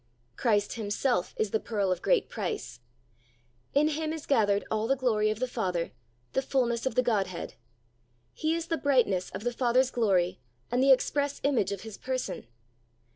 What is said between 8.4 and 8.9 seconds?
is the